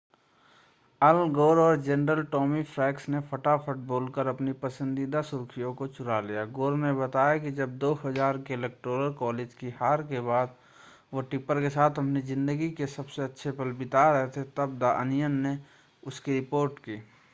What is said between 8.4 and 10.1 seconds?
के electoral college की हार